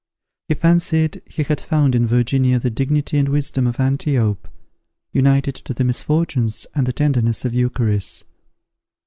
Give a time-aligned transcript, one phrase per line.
[0.47, 4.47] He fancied he had found in Virginia the dignity and wisdom of Antiope,
[5.11, 8.23] united to the misfortunes and the tenderness of Eucharis.